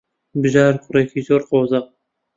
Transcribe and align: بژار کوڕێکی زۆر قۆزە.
بژار 0.41 0.73
کوڕێکی 0.83 1.21
زۆر 1.27 1.41
قۆزە. 1.49 1.79